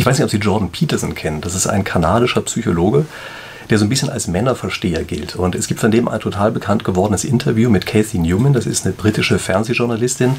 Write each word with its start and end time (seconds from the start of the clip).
Ich 0.00 0.06
weiß 0.06 0.16
nicht, 0.16 0.24
ob 0.24 0.30
Sie 0.30 0.38
Jordan 0.38 0.70
Peterson 0.70 1.14
kennen. 1.14 1.42
Das 1.42 1.54
ist 1.54 1.66
ein 1.66 1.84
kanadischer 1.84 2.40
Psychologe, 2.40 3.04
der 3.68 3.76
so 3.76 3.84
ein 3.84 3.90
bisschen 3.90 4.08
als 4.08 4.28
Männerversteher 4.28 5.04
gilt. 5.04 5.36
Und 5.36 5.54
es 5.54 5.66
gibt 5.66 5.78
von 5.78 5.90
dem 5.90 6.08
ein 6.08 6.20
total 6.20 6.52
bekannt 6.52 6.84
gewordenes 6.84 7.22
Interview 7.22 7.68
mit 7.68 7.84
Kathy 7.84 8.16
Newman, 8.16 8.54
das 8.54 8.64
ist 8.64 8.86
eine 8.86 8.94
britische 8.94 9.38
Fernsehjournalistin. 9.38 10.36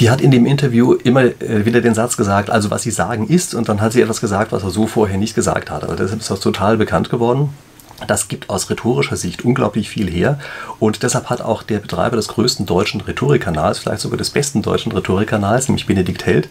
Die 0.00 0.10
hat 0.10 0.20
in 0.20 0.32
dem 0.32 0.46
Interview 0.46 0.94
immer 0.94 1.22
äh, 1.22 1.64
wieder 1.64 1.80
den 1.80 1.94
Satz 1.94 2.16
gesagt, 2.16 2.50
also 2.50 2.72
was 2.72 2.82
sie 2.82 2.90
sagen 2.90 3.28
ist, 3.28 3.54
und 3.54 3.68
dann 3.68 3.80
hat 3.80 3.92
sie 3.92 4.00
etwas 4.00 4.20
gesagt, 4.20 4.50
was 4.50 4.64
er 4.64 4.70
so 4.70 4.88
vorher 4.88 5.16
nicht 5.16 5.36
gesagt 5.36 5.70
hat. 5.70 5.84
Also 5.84 5.94
deshalb 5.94 6.18
ist 6.18 6.32
das 6.32 6.40
total 6.40 6.76
bekannt 6.76 7.08
geworden. 7.08 7.50
Das 8.08 8.26
gibt 8.26 8.50
aus 8.50 8.68
rhetorischer 8.68 9.14
Sicht 9.14 9.44
unglaublich 9.44 9.88
viel 9.88 10.10
her. 10.10 10.40
Und 10.80 11.04
deshalb 11.04 11.30
hat 11.30 11.40
auch 11.40 11.62
der 11.62 11.78
Betreiber 11.78 12.16
des 12.16 12.26
größten 12.26 12.66
deutschen 12.66 13.00
Rhetorikkanals, 13.00 13.78
vielleicht 13.78 14.00
sogar 14.00 14.18
des 14.18 14.30
besten 14.30 14.60
deutschen 14.60 14.90
Rhetorikkanals, 14.90 15.68
nämlich 15.68 15.86
Benedikt 15.86 16.26
Held, 16.26 16.48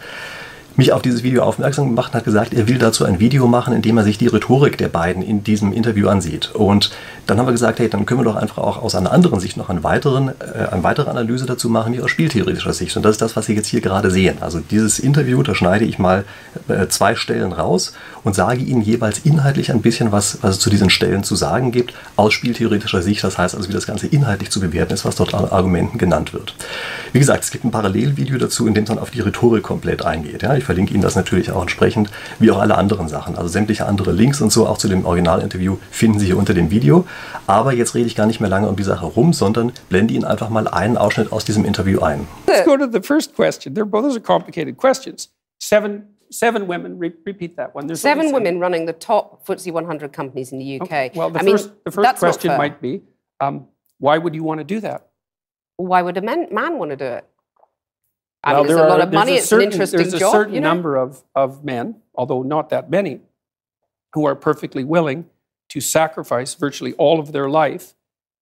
mich 0.76 0.94
auf 0.94 1.02
dieses 1.02 1.24
Video 1.24 1.44
aufmerksam 1.44 1.88
gemacht 1.88 2.14
und 2.14 2.18
hat 2.18 2.26
gesagt, 2.26 2.54
er 2.54 2.68
will 2.68 2.78
dazu 2.78 3.06
ein 3.06 3.20
Video 3.20 3.48
machen, 3.48 3.74
in 3.74 3.82
dem 3.82 3.98
er 3.98 4.04
sich 4.04 4.18
die 4.18 4.28
Rhetorik 4.28 4.78
der 4.78 4.88
beiden 4.88 5.22
in 5.22 5.44
diesem 5.44 5.74
Interview 5.74 6.08
ansieht. 6.08 6.52
Und 6.54 6.92
dann 7.28 7.38
haben 7.38 7.48
wir 7.48 7.52
gesagt, 7.52 7.80
hey, 7.80 7.90
dann 7.90 8.06
können 8.06 8.22
wir 8.22 8.26
doch 8.26 8.36
einfach 8.36 8.58
auch 8.58 8.82
aus 8.82 8.96
einer 8.96 9.12
anderen 9.12 9.40
Sicht 9.40 9.58
noch 9.58 9.70
einen 9.70 9.84
weiteren, 9.84 10.30
äh, 10.30 10.68
eine 10.72 10.84
weitere 10.84 11.10
Analyse 11.10 11.46
dazu 11.46 11.70
machen, 11.70 11.94
wie 11.94 12.02
aus 12.02 12.10
spieltheoretischer 12.10 12.74
Sicht. 12.74 12.96
Und 12.98 13.04
das 13.04 13.14
ist 13.14 13.22
das, 13.22 13.36
was 13.36 13.46
Sie 13.46 13.54
jetzt 13.54 13.68
hier 13.68 13.82
gerade 13.82 14.12
sehen. 14.12 14.38
Also 14.42 14.60
dieses 14.60 15.00
Interview, 15.00 15.44
da 15.44 15.56
schneide 15.56 15.86
ich 15.86 16.00
mal 16.00 16.26
äh, 16.68 16.88
zwei 16.88 17.16
Stellen 17.16 17.52
raus 17.54 17.94
und 18.24 18.36
sage 18.36 18.62
Ihnen 18.62 18.82
jeweils 18.82 19.20
inhaltlich 19.20 19.72
ein 19.72 19.82
bisschen 19.82 20.12
was, 20.12 20.40
was 20.42 20.56
es 20.56 20.60
zu 20.60 20.70
diesen 20.70 20.90
Stellen 20.90 21.24
zu 21.24 21.36
sagen 21.36 21.72
gibt, 21.72 21.94
aus 22.16 22.34
spieltheoretischer 22.34 23.02
Sicht. 23.02 23.24
Das 23.24 23.38
heißt 23.38 23.56
also, 23.56 23.70
wie 23.70 23.74
das 23.74 23.88
Ganze 23.88 24.08
inhaltlich 24.08 24.50
zu 24.50 24.60
bewerten 24.60 24.94
ist, 24.94 25.06
was 25.06 25.16
dort 25.16 25.34
an 25.34 25.46
Argumenten 25.46 25.98
genannt 25.98 26.34
wird. 26.34 26.56
Wie 27.14 27.20
gesagt, 27.20 27.44
es 27.44 27.52
gibt 27.52 27.66
ein 27.66 27.72
Parallelvideo 27.72 28.38
dazu, 28.38 28.68
in 28.68 28.74
dem 28.74 28.84
es 28.84 28.90
dann 28.90 29.00
auf 29.00 29.12
die 29.12 29.22
Rhetorik 29.22 29.64
komplett 29.64 30.06
eingeht. 30.06 30.42
Ja, 30.42 30.56
ich 30.62 30.66
verlinke 30.66 30.94
Ihnen 30.94 31.02
das 31.02 31.16
natürlich 31.16 31.52
auch 31.52 31.62
entsprechend, 31.62 32.10
wie 32.40 32.52
auch 32.52 32.60
alle 32.60 32.78
anderen 32.78 33.08
Sachen. 33.08 33.36
Also 33.36 33.50
sämtliche 33.50 33.86
andere 33.88 34.12
Links 34.12 34.42
und 34.42 34.52
so, 34.52 34.68
auch 34.68 34.78
zu 34.78 34.88
dem 34.88 35.06
Originalinterview, 35.06 35.78
finden 35.90 36.20
Sie 36.20 36.28
hier 36.28 36.38
unter 36.38 36.54
dem 36.54 36.70
Video. 36.70 37.06
Aber 37.48 37.74
jetzt 37.74 37.96
rede 37.96 38.08
ich 38.08 38.16
gar 38.16 38.28
nicht 38.28 38.40
mehr 38.40 38.50
lange 38.50 38.70
um 38.70 38.76
die 38.76 38.84
Sache 38.84 39.06
rum, 39.06 39.34
sondern 39.34 39.74
blende 39.90 40.14
Ihnen 40.14 40.24
einfach 40.24 40.50
mal 40.50 40.68
einen 40.68 40.98
Ausschnitt 40.98 41.32
aus 41.32 41.46
diesem 41.46 41.66
Interview 41.66 42.02
ein. 42.02 42.28
Let's 42.48 42.66
go 42.66 42.78
to 42.78 42.88
the 42.92 43.02
first 43.02 43.36
question. 43.36 43.74
They're 43.74 43.86
both 43.86 44.04
those 44.04 44.16
are 44.16 44.24
complicated 44.24 44.78
questions. 44.78 45.34
Seven 45.60 46.04
seven 46.30 46.68
women. 46.68 46.98
Re- 47.00 47.14
repeat 47.26 47.58
that 47.58 47.76
one. 47.76 47.88
There's 47.88 48.02
Seven 48.02 48.32
women 48.32 48.60
running 48.60 48.86
the 48.86 48.94
top 48.94 49.46
FTSE 49.46 49.72
100 49.74 50.14
companies 50.14 50.52
in 50.52 50.60
the 50.60 50.80
UK. 50.80 50.84
Okay. 50.84 51.12
Well, 51.16 51.32
the 51.32 51.40
I 51.40 51.44
mean, 51.44 51.58
first 51.58 51.72
the 51.86 51.92
first 51.92 52.20
question 52.20 52.56
might 52.58 52.82
be, 52.82 53.02
um, 53.40 53.68
why 54.00 54.18
would 54.18 54.36
you 54.36 54.44
want 54.44 54.60
to 54.60 54.64
do 54.64 54.80
that? 54.82 55.08
Why 55.78 56.02
would 56.04 56.18
a 56.18 56.22
man, 56.22 56.48
man 56.52 56.78
want 56.78 56.92
to 56.92 56.98
do 56.98 57.06
it? 57.06 57.26
I 58.44 58.54
well, 58.54 58.64
mean, 58.64 58.72
it's 58.72 58.76
there 58.78 58.86
a 58.86 58.90
lot 58.90 59.00
are- 59.00 59.04
of 59.04 59.12
there's 59.12 59.20
money. 59.20 59.34
It's 59.36 59.48
certain, 59.48 59.68
an 59.68 59.72
interesting 59.74 59.98
There's 60.00 60.14
a 60.16 60.20
certain 60.20 60.54
you 60.56 60.62
know? 60.62 60.70
number 60.74 60.96
of, 60.96 61.24
of 61.36 61.64
men, 61.64 62.02
although 62.16 62.42
not 62.42 62.70
that 62.70 62.90
many, 62.90 63.22
who 64.14 64.26
are 64.26 64.36
perfectly 64.36 64.84
willing 64.84 65.30
to 65.70 65.80
sacrifice 65.80 66.54
virtually 66.56 66.94
all 66.94 67.20
of 67.20 67.32
their 67.32 67.50
life 67.50 67.94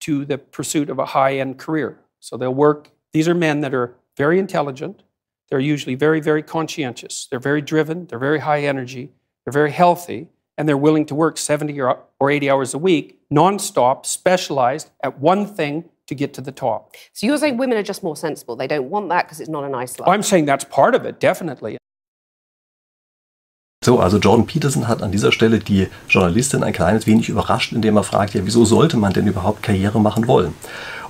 to 0.01 0.25
the 0.25 0.37
pursuit 0.37 0.89
of 0.89 0.97
a 0.99 1.07
high-end 1.07 1.57
career. 1.59 1.99
So 2.19 2.37
they'll 2.37 2.53
work. 2.53 2.91
These 3.13 3.27
are 3.27 3.35
men 3.35 3.59
that 3.61 3.73
are 3.73 3.93
very 4.17 4.39
intelligent. 4.39 5.03
They're 5.49 5.59
usually 5.59 5.95
very, 5.95 6.21
very 6.21 6.43
conscientious. 6.43 7.27
They're 7.29 7.39
very 7.39 7.61
driven. 7.61 8.05
They're 8.07 8.19
very 8.19 8.39
high 8.39 8.61
energy. 8.63 9.11
They're 9.43 9.51
very 9.51 9.71
healthy, 9.71 10.29
and 10.57 10.67
they're 10.67 10.77
willing 10.77 11.05
to 11.07 11.15
work 11.15 11.37
70 11.37 11.79
or, 11.81 11.99
or 12.19 12.31
80 12.31 12.49
hours 12.49 12.73
a 12.73 12.77
week, 12.77 13.19
nonstop, 13.31 14.05
specialized 14.05 14.89
at 15.03 15.19
one 15.19 15.45
thing 15.45 15.89
to 16.09 16.15
get 16.15 16.33
to 16.33 16.41
the 16.41 16.51
top. 16.51 16.95
So 17.13 17.25
you're 17.25 17.37
saying 17.37 17.57
women 17.57 17.77
are 17.77 17.83
just 17.83 18.03
more 18.03 18.17
sensible. 18.17 18.57
They 18.57 18.67
don't 18.67 18.89
want 18.89 19.09
that 19.09 19.25
because 19.25 19.39
it's 19.39 19.49
not 19.49 19.63
a 19.63 19.69
nice 19.69 19.97
life. 19.97 20.09
I'm 20.09 20.23
saying 20.23 20.45
that's 20.45 20.65
part 20.65 20.93
of 20.95 21.05
it, 21.05 21.19
definitely. 21.19 21.77
So, 23.85 23.99
also 24.01 24.19
Jordan 24.19 24.45
Peterson 24.45 24.89
hat 24.89 25.01
an 25.01 25.11
dieser 25.11 25.31
Stelle 25.31 25.59
die 25.59 25.87
Journalistin 26.09 26.63
ein 26.63 26.73
kleines 26.73 27.07
wenig 27.07 27.29
überrascht, 27.29 27.71
indem 27.71 27.95
er 27.95 28.03
fragt, 28.03 28.33
ja, 28.33 28.41
wieso 28.43 28.65
sollte 28.65 28.97
man 28.97 29.13
denn 29.13 29.25
überhaupt 29.25 29.63
Karriere 29.63 30.01
machen 30.01 30.27
wollen? 30.27 30.53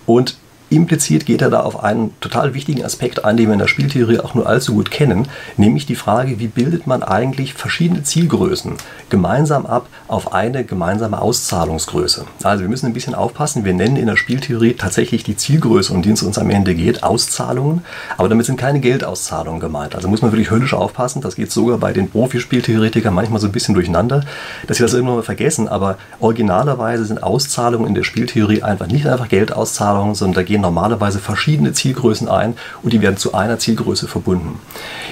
Und 0.06 0.38
implizit 0.70 1.26
geht 1.26 1.42
er 1.42 1.50
da 1.50 1.62
auf 1.62 1.84
einen 1.84 2.14
total 2.22 2.54
wichtigen 2.54 2.84
Aspekt 2.84 3.26
ein, 3.26 3.38
den 3.38 3.48
wir 3.48 3.54
in 3.54 3.60
der 3.60 3.68
Spieltheorie 3.68 4.20
auch 4.20 4.36
nur 4.36 4.48
allzu 4.48 4.74
gut 4.74 4.92
kennen, 4.92 5.28
nämlich 5.58 5.86
die 5.86 5.96
Frage, 5.96 6.40
wie 6.40 6.48
bildet 6.48 6.88
man 6.88 7.04
eigentlich 7.04 7.54
verschiedene 7.54 8.04
Zielgrößen 8.04 8.74
gemeinsam 9.10 9.66
ab 9.66 9.88
auf 10.08 10.34
eine 10.34 10.64
gemeinsame 10.64 11.22
Auszahlungsgröße. 11.22 12.26
Also 12.44 12.62
wir 12.64 12.70
müssen 12.70 12.86
ein 12.86 12.94
bisschen 12.94 13.16
aufpassen, 13.16 13.66
wir 13.66 13.74
nennen 13.74 13.96
in 13.96 14.08
der 14.08 14.18
Spieltheorie 14.18 14.74
tatsächlich 14.74 15.24
die 15.24 15.36
Zielgröße, 15.36 15.94
um 15.94 16.02
die 16.02 16.12
es 16.12 16.24
uns 16.24 16.38
am 16.38 16.50
Ende 16.50 16.76
geht, 16.76 17.04
Auszahlungen, 17.04 17.84
aber 18.18 18.30
damit 18.30 18.46
sind 18.46 18.58
keine 18.58 18.80
Geldauszahlungen 18.80 19.60
gemeint. 19.60 19.96
Also 19.96 20.08
muss 20.08 20.22
man 20.22 20.32
wirklich 20.32 20.52
höllisch 20.52 20.74
aufpassen, 20.74 21.22
das 21.22 21.36
geht 21.36 21.52
sogar 21.52 21.78
bei 21.78 21.94
den 21.94 22.10
Profispieltheoretikern 22.10 23.14
manchmal 23.14 23.40
so 23.40 23.48
ein 23.48 23.52
bisschen 23.52 23.74
durcheinander, 23.76 24.24
dass 24.68 24.78
sie 24.78 24.84
das 24.84 24.94
irgendwann 24.94 25.18
mal 25.18 25.24
vergessen, 25.24 25.68
aber 25.68 25.98
originalerweise 26.20 27.06
sind 27.06 27.24
Auszahlungen 27.24 27.88
in 27.88 27.96
der 27.96 28.04
Spieltheorie 28.04 28.64
einfach 28.64 28.88
nicht 28.88 29.08
einfach 29.08 29.30
Geldauszahlungen, 29.30 30.16
sondern 30.16 30.36
da 30.36 30.44
gehen 30.44 30.59
normalerweise 30.62 31.20
verschiedene 31.20 31.74
Zielgrößen 31.74 32.28
ein 32.28 32.56
und 32.84 32.94
die 32.94 33.02
werden 33.02 33.18
zu 33.18 33.34
einer 33.34 33.60
Zielgröße 33.60 34.08
verbunden. 34.08 34.60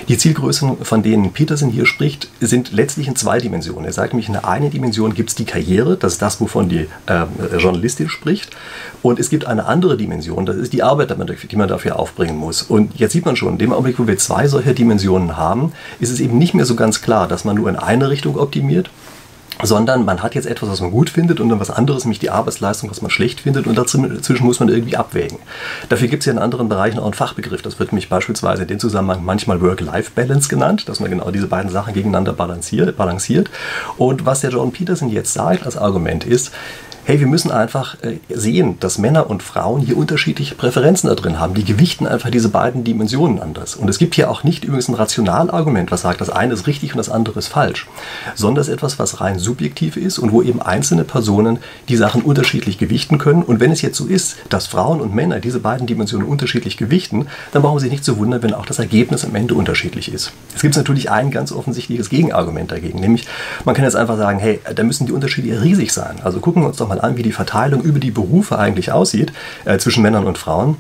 Die 0.08 0.18
Zielgrößen, 0.18 0.78
von 0.84 1.04
denen 1.04 1.34
Peterson 1.34 1.70
hier 1.70 1.86
spricht, 1.86 2.30
sind 2.40 2.72
letztlich 2.72 3.08
in 3.08 3.16
zwei 3.16 3.40
Dimensionen. 3.40 3.86
Er 3.86 3.94
sagt 3.94 4.14
nämlich, 4.14 4.28
in 4.28 4.34
der 4.34 4.48
einen 4.48 4.72
Dimension 4.72 5.14
gibt 5.14 5.30
es 5.30 5.36
die 5.36 5.46
Karriere, 5.46 5.98
das 5.98 6.14
ist 6.14 6.22
das, 6.22 6.40
wovon 6.40 6.70
die 6.70 6.88
äh, 7.08 7.58
Journalistin 7.58 8.10
spricht, 8.10 8.56
und 9.02 9.20
es 9.20 9.30
gibt 9.30 9.46
eine 9.46 9.66
andere 9.66 9.98
Dimension, 9.98 10.46
das 10.46 10.56
ist 10.56 10.74
die 10.74 10.84
Arbeit, 10.84 11.12
die 11.52 11.56
man 11.56 11.68
dafür 11.68 12.00
aufbringen 12.00 12.38
muss. 12.38 12.62
Und 12.62 13.00
jetzt 13.00 13.14
sieht 13.14 13.26
man 13.26 13.36
schon, 13.36 13.54
in 13.54 13.58
dem 13.58 13.74
Augenblick, 13.74 14.00
wo 14.00 14.08
wir 14.08 14.18
zwei 14.18 14.48
solcher 14.48 14.74
Dimensionen 14.74 15.38
haben, 15.38 15.74
ist 16.00 16.12
es 16.12 16.20
eben 16.20 16.38
nicht 16.38 16.54
mehr 16.54 16.66
so 16.66 16.76
ganz 16.76 17.02
klar, 17.02 17.28
dass 17.28 17.46
man 17.46 17.56
nur 17.56 17.70
in 17.70 17.76
eine 17.76 18.10
Richtung 18.10 18.38
optimiert, 18.38 18.90
sondern 19.64 20.06
man 20.06 20.22
hat 20.24 20.36
jetzt 20.36 20.48
etwas, 20.48 20.70
was 20.70 20.82
man 20.82 20.92
gut 20.92 21.10
findet 21.10 21.40
und 21.40 21.50
dann 21.50 21.60
was 21.60 21.70
anderes, 21.70 22.06
nämlich 22.06 22.20
die 22.20 22.30
Arbeitsleistung, 22.30 22.90
was 22.90 23.02
man 23.02 23.12
schlecht 23.12 23.42
findet 23.42 23.68
und 23.68 23.78
dazwischen 23.78 24.46
muss 24.46 24.60
man 24.60 24.70
irgendwie 24.70 24.98
abwägen. 24.98 25.40
Dafür 25.90 26.08
gibt 26.08 26.22
es 26.22 26.28
ja 26.28 26.34
in 26.34 26.40
anderen 26.40 26.70
Bereichen 26.70 27.00
auch 27.00 27.06
einen 27.06 27.14
Fachbegriff. 27.14 27.62
Das 27.62 27.80
wird 27.80 27.92
nämlich 27.92 28.10
beispielsweise 28.10 28.64
in 28.64 28.68
dem 28.68 28.80
Zusammenhang 28.80 29.24
manchmal 29.24 29.62
Work-Life-Balance 29.62 30.50
genannt, 30.50 30.88
dass 30.90 31.00
man 31.00 31.10
genau 31.10 31.32
diese 31.32 31.48
beiden 31.48 31.72
Sachen 31.72 31.94
gegeneinander 31.94 32.34
balanciert. 32.34 32.96
balanciert. 32.98 33.50
Und 33.98 34.26
was 34.26 34.42
der 34.42 34.52
Jordan 34.52 34.72
Peterson 34.72 35.10
jetzt 35.10 35.34
sagt 35.34 35.66
als 35.66 35.78
Argument 35.78 36.26
ist, 36.26 36.52
hey, 37.08 37.22
wir 37.22 37.28
müssen 37.28 37.52
einfach 37.52 37.96
äh, 38.04 38.18
sehen, 38.28 38.76
dass 38.82 38.98
Männer 38.98 39.30
und 39.30 39.42
Frauen 39.42 39.80
hier 39.80 39.96
unterschiedliche 39.96 40.56
Präferenzen 40.56 41.08
da 41.08 41.16
drin 41.16 41.40
haben. 41.40 41.54
Die 41.54 41.64
gewichten 41.64 42.06
einfach 42.06 42.30
diese 42.30 42.50
beiden 42.50 42.84
Dimensionen 42.84 43.40
anders. 43.40 43.78
Und 43.78 43.88
es 43.88 43.98
gibt 43.98 44.16
hier 44.16 44.30
auch 44.30 44.44
nicht 44.44 44.66
übrigens 44.66 44.90
ein 44.90 44.94
Rationalargument, 44.94 45.90
was 45.90 46.02
sagt, 46.02 46.20
das 46.20 46.30
eine 46.30 46.54
ist 46.54 46.68
richtig 46.68 46.92
und 46.92 46.98
das 46.98 47.08
andere 47.08 47.40
ist 47.40 47.48
falsch, 47.48 47.88
sondern 48.36 48.62
es 48.62 48.68
ist 48.68 48.74
etwas, 48.74 49.00
was 49.00 49.22
rein 49.22 49.40
subjektiv 49.40 49.96
ist 49.96 50.20
und 50.20 50.34
wo 50.34 50.42
eben 50.42 50.62
einzelne 50.62 51.06
Personen 51.06 51.60
die 51.88 51.96
Sachen 51.96 52.24
unterschiedlich 52.24 52.78
gewichten 52.78 53.20
können. 53.20 53.42
Und 53.42 53.62
wenn 53.62 53.72
es 53.72 53.82
jetzt 53.82 53.96
so 53.96 54.06
ist, 54.06 54.36
dass 54.50 54.68
Frauen 54.68 55.00
und 55.00 55.16
Männer 55.16 55.40
diese 55.40 55.62
beiden 55.62 55.88
Dimensionen 55.88 56.28
unterschiedlich 56.28 56.76
gewichten, 56.76 57.28
dann 57.54 57.62
brauchen 57.62 57.80
Sie 57.80 57.90
nicht 57.90 58.04
zu 58.04 58.18
wundern, 58.18 58.44
wenn 58.44 58.54
auch 58.54 58.66
das 58.66 58.80
Ergebnis 58.80 59.24
am 59.24 59.34
Ende 59.34 59.56
unterschiedlich 59.56 60.12
ist. 60.12 60.34
Es 60.54 60.62
gibt 60.62 60.76
natürlich 60.76 61.10
ein 61.10 61.32
ganz 61.32 61.54
offensichtliches 61.54 62.10
Gegenargument 62.10 62.70
dagegen, 62.70 63.00
nämlich 63.00 63.26
man 63.64 63.76
kann 63.76 63.86
jetzt 63.86 63.96
einfach 63.96 64.18
sagen, 64.18 64.40
hey, 64.40 64.60
da 64.76 64.84
müssen 64.84 65.06
die 65.06 65.14
Unterschiede 65.14 65.62
riesig 65.62 65.94
sein. 65.94 66.18
Also 66.22 66.42
gucken 66.42 66.64
wir 66.64 66.68
uns 66.68 66.76
doch 66.76 66.90
mal 66.90 66.97
an, 67.00 67.18
wie 67.18 67.24
die 67.24 67.32
Verteilung 67.32 67.82
über 67.82 68.00
die 68.00 68.12
Berufe 68.12 68.58
eigentlich 68.58 68.92
aussieht 68.92 69.34
äh, 69.66 69.78
zwischen 69.78 70.04
Männern 70.04 70.26
und 70.26 70.38
Frauen. 70.38 70.78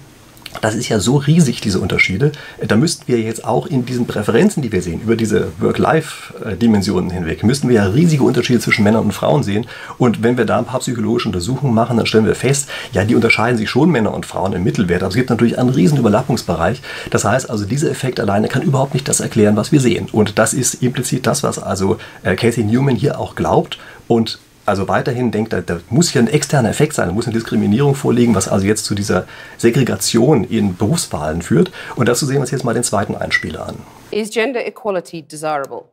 Das 0.61 0.75
ist 0.75 0.89
ja 0.89 0.99
so 0.99 1.17
riesig, 1.17 1.61
diese 1.61 1.79
Unterschiede. 1.79 2.31
Da 2.65 2.75
müssten 2.75 3.07
wir 3.07 3.19
jetzt 3.19 3.45
auch 3.45 3.67
in 3.67 3.85
diesen 3.85 4.07
Präferenzen, 4.07 4.63
die 4.63 4.71
wir 4.71 4.81
sehen, 4.81 5.01
über 5.01 5.15
diese 5.15 5.49
Work-Life-Dimensionen 5.59 7.11
hinweg, 7.11 7.43
müssten 7.43 7.69
wir 7.69 7.75
ja 7.75 7.85
riesige 7.85 8.23
Unterschiede 8.23 8.59
zwischen 8.59 8.83
Männern 8.83 9.05
und 9.05 9.11
Frauen 9.11 9.43
sehen. 9.43 9.67
Und 9.97 10.23
wenn 10.23 10.37
wir 10.37 10.45
da 10.45 10.57
ein 10.57 10.65
paar 10.65 10.79
psychologische 10.79 11.29
Untersuchungen 11.29 11.73
machen, 11.73 11.97
dann 11.97 12.05
stellen 12.05 12.25
wir 12.25 12.35
fest, 12.35 12.69
ja, 12.93 13.03
die 13.03 13.15
unterscheiden 13.15 13.57
sich 13.57 13.69
schon 13.69 13.91
Männer 13.91 14.13
und 14.13 14.25
Frauen 14.25 14.53
im 14.53 14.63
Mittelwert. 14.63 15.03
Aber 15.03 15.09
es 15.09 15.15
gibt 15.15 15.29
natürlich 15.29 15.59
einen 15.59 15.69
riesen 15.69 15.97
Überlappungsbereich. 15.97 16.81
Das 17.11 17.23
heißt 17.25 17.49
also, 17.49 17.65
dieser 17.65 17.91
Effekt 17.91 18.19
alleine 18.19 18.47
kann 18.47 18.61
überhaupt 18.61 18.93
nicht 18.93 19.07
das 19.07 19.19
erklären, 19.19 19.55
was 19.55 19.71
wir 19.71 19.79
sehen. 19.79 20.07
Und 20.11 20.39
das 20.39 20.53
ist 20.53 20.81
implizit 20.81 21.27
das, 21.27 21.43
was 21.43 21.59
also 21.59 21.97
äh, 22.23 22.35
Casey 22.35 22.63
Newman 22.63 22.95
hier 22.95 23.19
auch 23.19 23.35
glaubt. 23.35 23.77
Und 24.07 24.39
also 24.67 24.87
weiterhin 24.87 25.31
denkt, 25.31 25.53
da, 25.53 25.61
da 25.61 25.79
muss 25.89 26.09
hier 26.09 26.21
ein 26.21 26.27
externer 26.27 26.69
Effekt 26.69 26.93
sein, 26.93 27.07
da 27.07 27.13
muss 27.13 27.25
eine 27.25 27.33
Diskriminierung 27.33 27.95
vorliegen, 27.95 28.35
was 28.35 28.47
also 28.47 28.65
jetzt 28.65 28.85
zu 28.85 28.95
dieser 28.95 29.27
Segregation 29.57 30.43
in 30.43 30.75
Berufswahlen 30.75 31.41
führt. 31.41 31.71
Und 31.95 32.07
dazu 32.07 32.25
sehen 32.25 32.35
wir 32.35 32.41
uns 32.41 32.51
jetzt 32.51 32.63
mal 32.63 32.73
den 32.73 32.83
zweiten 32.83 33.15
Einspieler 33.15 33.67
an. 33.67 33.77
Is 34.11 34.29
gender 34.29 34.65
equality 34.65 35.21
desirable? 35.21 35.85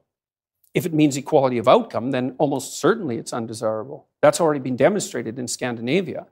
If 0.76 0.86
it 0.86 0.92
means 0.92 1.16
equality 1.16 1.60
of 1.60 1.68
outcome, 1.68 2.10
then 2.10 2.34
almost 2.38 2.80
certainly 2.80 3.16
it's 3.16 3.32
undesirable. 3.32 4.06
That's 4.20 4.40
already 4.40 4.60
been 4.60 4.76
demonstrated 4.76 5.38
in 5.38 5.46
Scandinavia. 5.46 6.26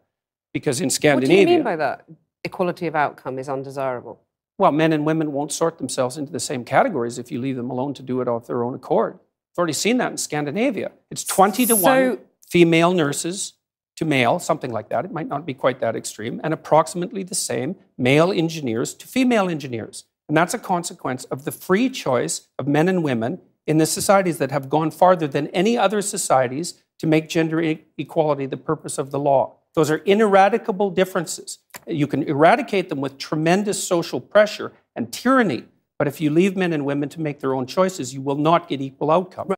Because 0.53 0.81
in 0.83 0.87
What 0.87 1.00
do 1.00 1.06
you 1.06 1.11
Scandinavia, 1.31 1.45
mean 1.47 1.62
by 1.65 1.77
that? 1.77 2.05
Equality 2.45 2.87
of 2.88 2.95
outcome 2.97 3.38
is 3.38 3.49
undesirable. 3.49 4.19
well, 4.59 4.71
men 4.73 4.93
and 4.93 5.05
women 5.06 5.33
won't 5.33 5.50
sort 5.50 5.79
themselves 5.79 6.17
into 6.19 6.31
the 6.31 6.38
same 6.38 6.62
categories 6.65 7.19
if 7.19 7.33
you 7.33 7.41
leave 7.41 7.56
them 7.56 7.71
alone 7.71 7.95
to 7.95 8.03
do 8.03 8.21
it 8.21 8.29
of 8.29 8.47
their 8.47 8.62
own 8.62 8.75
accord. 8.75 9.15
We've 9.15 9.59
already 9.59 9.73
seen 9.73 9.97
that 9.99 10.11
in 10.12 10.19
Scandinavia. 10.19 10.93
It's 11.11 11.25
20 11.25 11.67
to 11.67 11.75
1 11.75 11.83
So- 11.83 12.19
female 12.52 12.93
nurses 12.93 13.54
to 13.96 14.04
male, 14.04 14.38
something 14.38 14.70
like 14.70 14.90
that. 14.90 15.06
It 15.06 15.10
might 15.10 15.26
not 15.26 15.46
be 15.46 15.54
quite 15.54 15.81
that 15.81 15.96
extreme, 15.96 16.38
and 16.44 16.52
approximately 16.52 17.22
the 17.22 17.34
same 17.34 17.76
male 17.96 18.31
engineers 18.31 18.93
to 18.93 19.06
female 19.06 19.49
engineers. 19.49 20.04
And 20.28 20.37
that's 20.37 20.52
a 20.52 20.58
consequence 20.58 21.25
of 21.25 21.46
the 21.46 21.50
free 21.50 21.88
choice 21.88 22.49
of 22.58 22.69
men 22.69 22.90
and 22.90 23.02
women 23.02 23.40
in 23.66 23.78
the 23.78 23.87
societies 23.87 24.37
that 24.37 24.50
have 24.50 24.69
gone 24.69 24.90
farther 24.90 25.26
than 25.26 25.46
any 25.49 25.78
other 25.78 26.02
societies 26.02 26.82
to 26.99 27.06
make 27.06 27.31
gender 27.31 27.58
equality 27.96 28.44
the 28.44 28.58
purpose 28.58 28.99
of 28.99 29.12
the 29.12 29.19
law. 29.19 29.56
Those 29.75 29.90
are 29.90 30.02
ineradicable 30.04 30.90
differences. 30.90 31.58
You 31.87 32.06
can 32.06 32.22
eradicate 32.22 32.90
them 32.90 33.00
with 33.00 33.16
tremendous 33.16 33.82
social 33.82 34.20
pressure 34.20 34.72
and 34.94 35.10
tyranny, 35.10 35.64
but 35.99 36.06
if 36.06 36.20
you 36.20 36.28
leave 36.28 36.54
men 36.54 36.75
and 36.75 36.84
women 36.84 37.08
to 37.10 37.20
make 37.20 37.40
their 37.40 37.54
own 37.54 37.66
choices, 37.66 38.12
you 38.12 38.20
will 38.20 38.37
not 38.37 38.69
get 38.69 38.82
equal 38.82 39.10
outcome. 39.10 39.54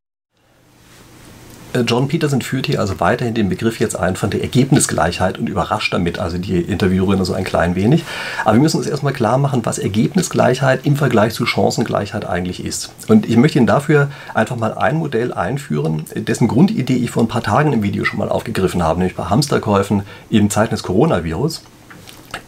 Äh, 1.75 1.81
John 1.81 2.09
Peterson 2.09 2.41
führt 2.41 2.67
hier 2.67 2.81
also 2.81 3.01
weiterhin 3.01 3.35
den 3.35 3.49
Begriff 3.49 3.81
jetzt 3.81 3.99
ein 3.99 4.17
von 4.17 4.31
der 4.31 4.43
Ergebnisgleichheit 4.43 5.39
und 5.39 5.49
überrascht 5.49 5.93
damit 5.93 6.19
also 6.19 6.39
die 6.39 6.61
Interviewerin 6.61 7.23
so 7.25 7.35
ein 7.35 7.45
klein 7.45 7.75
wenig. 7.75 8.05
Aber 8.45 8.55
wir 8.55 8.63
müssen 8.63 8.79
uns 8.79 8.87
erstmal 8.87 9.13
klar 9.13 9.39
machen, 9.39 9.61
was 9.65 9.79
Ergebnisgleichheit 9.79 10.87
im 10.87 10.97
Vergleich 10.97 11.35
zu 11.35 11.45
Chancengleichheit 11.45 12.25
eigentlich 12.25 12.65
ist. 12.65 12.93
Und 13.09 13.29
ich 13.29 13.37
möchte 13.37 13.59
Ihnen 13.59 13.67
dafür 13.67 14.11
einfach 14.35 14.57
mal 14.57 14.75
ein 14.75 14.97
Modell 14.97 15.35
einführen, 15.35 16.05
dessen 16.15 16.49
Grundidee 16.49 16.97
ich 16.97 17.11
vor 17.11 17.23
ein 17.23 17.29
paar 17.29 17.43
Tagen 17.43 17.73
im 17.73 17.83
Video 17.83 18.05
schon 18.05 18.19
mal 18.19 18.29
aufgegriffen 18.29 18.83
habe, 18.83 19.01
nämlich 19.01 19.17
bei 19.17 19.25
Hamsterkäufen 19.25 20.03
in 20.31 20.51
Zeiten 20.51 20.75
des 20.75 20.83
Coronavirus. 20.83 21.63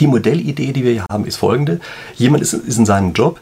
Die 0.01 0.07
Modellidee, 0.07 0.73
die 0.73 0.85
wir 0.85 0.93
hier 0.93 1.07
haben, 1.11 1.27
ist 1.27 1.37
folgende. 1.37 1.81
Jemand 2.17 2.43
ist, 2.43 2.53
ist 2.53 2.79
in 2.79 2.87
seinem 2.87 3.13
Job, 3.13 3.41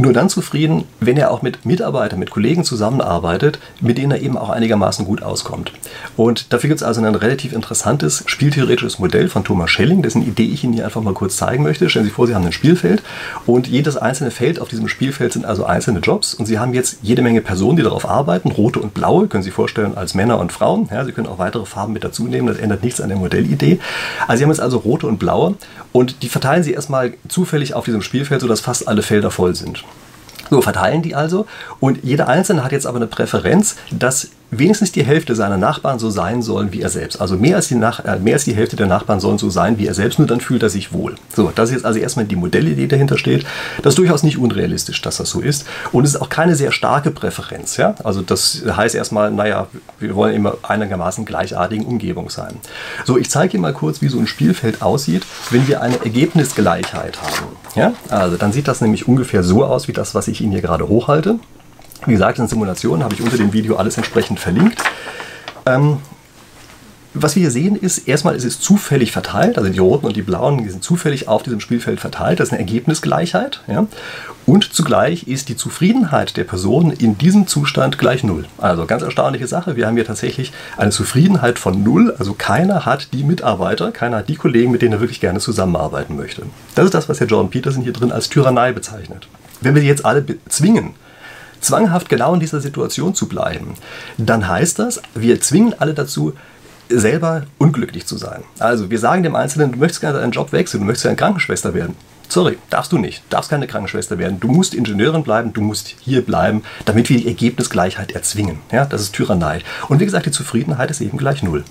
nur 0.00 0.12
dann 0.12 0.28
zufrieden, 0.28 0.84
wenn 1.00 1.16
er 1.16 1.30
auch 1.30 1.42
mit 1.42 1.66
Mitarbeitern, 1.66 2.18
mit 2.18 2.30
Kollegen 2.30 2.64
zusammenarbeitet, 2.64 3.58
mit 3.80 3.98
denen 3.98 4.12
er 4.12 4.20
eben 4.20 4.36
auch 4.36 4.48
einigermaßen 4.48 5.04
gut 5.04 5.22
auskommt. 5.22 5.72
Und 6.16 6.52
dafür 6.52 6.68
gibt 6.68 6.80
es 6.80 6.86
also 6.86 7.02
ein 7.02 7.14
relativ 7.14 7.52
interessantes 7.52 8.22
spieltheoretisches 8.26 8.98
Modell 8.98 9.28
von 9.28 9.44
Thomas 9.44 9.70
Schelling, 9.70 10.02
dessen 10.02 10.22
Idee 10.22 10.44
ich 10.44 10.64
Ihnen 10.64 10.72
hier 10.72 10.84
einfach 10.84 11.02
mal 11.02 11.14
kurz 11.14 11.36
zeigen 11.36 11.62
möchte. 11.62 11.88
Stellen 11.90 12.04
Sie 12.04 12.10
vor, 12.10 12.26
Sie 12.26 12.34
haben 12.34 12.46
ein 12.46 12.52
Spielfeld 12.52 13.02
und 13.46 13.66
jedes 13.66 13.96
einzelne 13.96 14.30
Feld 14.30 14.60
auf 14.60 14.68
diesem 14.68 14.88
Spielfeld 14.88 15.32
sind 15.32 15.44
also 15.44 15.64
einzelne 15.64 16.00
Jobs 16.00 16.34
und 16.34 16.46
Sie 16.46 16.58
haben 16.58 16.72
jetzt 16.74 16.98
jede 17.02 17.22
Menge 17.22 17.40
Personen, 17.40 17.76
die 17.76 17.82
darauf 17.82 18.08
arbeiten, 18.08 18.50
rote 18.50 18.80
und 18.80 18.94
blaue, 18.94 19.28
können 19.28 19.42
Sie 19.42 19.50
vorstellen 19.50 19.96
als 19.96 20.14
Männer 20.14 20.38
und 20.38 20.52
Frauen. 20.52 20.88
Ja, 20.90 21.04
Sie 21.04 21.12
können 21.12 21.26
auch 21.26 21.38
weitere 21.38 21.66
Farben 21.66 21.92
mit 21.92 22.04
dazu 22.04 22.24
nehmen, 22.24 22.46
das 22.46 22.58
ändert 22.58 22.82
nichts 22.82 23.00
an 23.00 23.08
der 23.08 23.18
Modellidee. 23.18 23.78
Also 24.26 24.38
Sie 24.38 24.44
haben 24.44 24.50
jetzt 24.50 24.60
also 24.60 24.78
rote 24.78 25.06
und 25.06 25.18
blaue 25.18 25.56
und 25.92 26.22
die 26.22 26.28
verteilen 26.28 26.62
Sie 26.62 26.72
erstmal 26.72 27.14
zufällig 27.28 27.74
auf 27.74 27.84
diesem 27.84 28.02
Spielfeld, 28.02 28.40
sodass 28.40 28.60
fast 28.60 28.88
alle 28.88 29.02
Felder 29.02 29.30
voll 29.30 29.54
sind. 29.54 29.84
So 30.50 30.60
verteilen 30.60 31.02
die 31.02 31.14
also. 31.14 31.46
Und 31.78 32.02
jeder 32.02 32.28
Einzelne 32.28 32.64
hat 32.64 32.72
jetzt 32.72 32.86
aber 32.86 32.96
eine 32.96 33.06
Präferenz, 33.06 33.76
dass 33.90 34.30
wenigstens 34.50 34.92
die 34.92 35.04
Hälfte 35.04 35.34
seiner 35.34 35.56
Nachbarn 35.56 35.98
so 35.98 36.10
sein 36.10 36.42
sollen 36.42 36.72
wie 36.72 36.80
er 36.80 36.88
selbst. 36.88 37.20
Also 37.20 37.36
mehr 37.36 37.56
als, 37.56 37.68
die 37.68 37.74
Nach 37.74 38.04
äh, 38.04 38.18
mehr 38.18 38.34
als 38.34 38.44
die 38.44 38.54
Hälfte 38.54 38.76
der 38.76 38.86
Nachbarn 38.86 39.20
sollen 39.20 39.38
so 39.38 39.50
sein 39.50 39.78
wie 39.78 39.86
er 39.86 39.94
selbst, 39.94 40.18
nur 40.18 40.28
dann 40.28 40.40
fühlt 40.40 40.62
er 40.62 40.70
sich 40.70 40.92
wohl. 40.92 41.14
So, 41.34 41.52
das 41.54 41.70
ist 41.70 41.76
jetzt 41.76 41.84
also 41.84 41.98
erstmal 41.98 42.24
die 42.24 42.36
Modellidee, 42.36 42.86
dahinter 42.86 43.18
steht. 43.18 43.46
Das 43.82 43.92
ist 43.92 43.98
durchaus 43.98 44.22
nicht 44.22 44.38
unrealistisch, 44.38 45.00
dass 45.02 45.18
das 45.18 45.30
so 45.30 45.40
ist. 45.40 45.66
Und 45.92 46.04
es 46.04 46.14
ist 46.14 46.20
auch 46.20 46.28
keine 46.28 46.56
sehr 46.56 46.72
starke 46.72 47.10
Präferenz. 47.10 47.76
Ja? 47.76 47.94
Also 48.02 48.22
das 48.22 48.62
heißt 48.66 48.94
erstmal, 48.94 49.30
naja, 49.30 49.68
wir 49.98 50.14
wollen 50.14 50.34
immer 50.34 50.56
einigermaßen 50.62 51.24
gleichartigen 51.24 51.86
Umgebung 51.86 52.30
sein. 52.30 52.56
So, 53.04 53.16
ich 53.18 53.30
zeige 53.30 53.54
Ihnen 53.54 53.62
mal 53.62 53.72
kurz, 53.72 54.02
wie 54.02 54.08
so 54.08 54.18
ein 54.18 54.26
Spielfeld 54.26 54.82
aussieht, 54.82 55.24
wenn 55.50 55.68
wir 55.68 55.82
eine 55.82 55.96
Ergebnisgleichheit 55.96 57.22
haben. 57.22 57.56
Ja? 57.74 57.92
Also 58.08 58.36
dann 58.36 58.52
sieht 58.52 58.68
das 58.68 58.80
nämlich 58.80 59.06
ungefähr 59.06 59.42
so 59.42 59.64
aus, 59.64 59.88
wie 59.88 59.92
das, 59.92 60.14
was 60.14 60.28
ich 60.28 60.40
Ihnen 60.40 60.52
hier 60.52 60.62
gerade 60.62 60.88
hochhalte. 60.88 61.38
Wie 62.06 62.12
gesagt, 62.12 62.38
in 62.38 62.48
Simulationen 62.48 63.04
habe 63.04 63.14
ich 63.14 63.22
unter 63.22 63.36
dem 63.36 63.52
Video 63.52 63.76
alles 63.76 63.96
entsprechend 63.96 64.40
verlinkt. 64.40 64.82
Ähm, 65.66 65.98
was 67.12 67.34
wir 67.34 67.40
hier 67.40 67.50
sehen 67.50 67.74
ist, 67.74 68.06
erstmal 68.06 68.36
ist 68.36 68.44
es 68.44 68.60
zufällig 68.60 69.10
verteilt, 69.10 69.58
also 69.58 69.68
die 69.68 69.80
roten 69.80 70.06
und 70.06 70.14
die 70.14 70.22
blauen 70.22 70.62
die 70.62 70.70
sind 70.70 70.84
zufällig 70.84 71.26
auf 71.26 71.42
diesem 71.42 71.58
Spielfeld 71.58 71.98
verteilt, 71.98 72.38
das 72.38 72.48
ist 72.48 72.52
eine 72.52 72.60
Ergebnisgleichheit. 72.60 73.62
Ja? 73.66 73.86
Und 74.46 74.72
zugleich 74.72 75.26
ist 75.26 75.48
die 75.48 75.56
Zufriedenheit 75.56 76.36
der 76.36 76.44
Personen 76.44 76.92
in 76.92 77.18
diesem 77.18 77.48
Zustand 77.48 77.98
gleich 77.98 78.22
null. 78.22 78.46
Also 78.58 78.86
ganz 78.86 79.02
erstaunliche 79.02 79.48
Sache, 79.48 79.74
wir 79.74 79.88
haben 79.88 79.96
hier 79.96 80.04
tatsächlich 80.04 80.52
eine 80.76 80.92
Zufriedenheit 80.92 81.58
von 81.58 81.82
null, 81.82 82.14
also 82.16 82.34
keiner 82.34 82.86
hat 82.86 83.12
die 83.12 83.24
Mitarbeiter, 83.24 83.90
keiner 83.90 84.18
hat 84.18 84.28
die 84.28 84.36
Kollegen, 84.36 84.70
mit 84.70 84.82
denen 84.82 84.92
er 84.92 85.00
wirklich 85.00 85.20
gerne 85.20 85.40
zusammenarbeiten 85.40 86.16
möchte. 86.16 86.42
Das 86.76 86.84
ist 86.84 86.94
das, 86.94 87.08
was 87.08 87.18
Herr 87.18 87.26
Jordan 87.26 87.50
Peterson 87.50 87.82
hier 87.82 87.92
drin 87.92 88.12
als 88.12 88.28
Tyrannei 88.28 88.70
bezeichnet. 88.72 89.26
Wenn 89.60 89.74
wir 89.74 89.82
die 89.82 89.88
jetzt 89.88 90.04
alle 90.04 90.24
zwingen, 90.48 90.94
zwanghaft 91.60 92.08
genau 92.08 92.34
in 92.34 92.40
dieser 92.40 92.60
Situation 92.60 93.14
zu 93.14 93.28
bleiben, 93.28 93.74
dann 94.18 94.48
heißt 94.48 94.78
das, 94.78 95.00
wir 95.14 95.40
zwingen 95.40 95.74
alle 95.78 95.94
dazu, 95.94 96.34
selber 96.88 97.44
unglücklich 97.58 98.06
zu 98.06 98.16
sein. 98.16 98.42
Also 98.58 98.90
wir 98.90 98.98
sagen 98.98 99.22
dem 99.22 99.36
Einzelnen, 99.36 99.72
du 99.72 99.78
möchtest 99.78 100.00
gerne 100.00 100.18
deinen 100.18 100.32
Job 100.32 100.52
wechseln, 100.52 100.80
du 100.80 100.86
möchtest 100.86 101.04
gerne 101.04 101.16
Krankenschwester 101.16 101.72
werden. 101.74 101.94
Sorry, 102.30 102.58
darfst 102.70 102.92
du 102.92 102.98
nicht. 102.98 103.24
Darfst 103.28 103.50
keine 103.50 103.66
Krankenschwester 103.66 104.16
werden. 104.16 104.38
Du 104.38 104.46
musst 104.46 104.72
Ingenieurin 104.72 105.24
bleiben, 105.24 105.52
du 105.52 105.60
musst 105.60 105.96
hier 106.00 106.24
bleiben, 106.24 106.62
damit 106.84 107.10
wir 107.10 107.18
die 107.18 107.26
Ergebnisgleichheit 107.26 108.12
erzwingen. 108.12 108.60
Ja, 108.70 108.84
das 108.84 109.02
ist 109.02 109.14
Tyrannei. 109.14 109.62
Und 109.88 109.98
wie 109.98 110.04
gesagt, 110.04 110.26
die 110.26 110.30
Zufriedenheit 110.30 110.92
ist 110.92 111.00
eben 111.00 111.18
gleich 111.18 111.42
null. 111.42 111.64